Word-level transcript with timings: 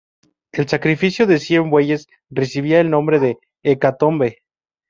El 0.51 0.67
sacrificio 0.67 1.27
de 1.27 1.37
cien 1.37 1.69
bueyes 1.69 2.07
recibía 2.31 2.79
el 2.81 2.89
nombre 2.89 3.19
de 3.19 3.37
"hecatombe". 3.61 4.39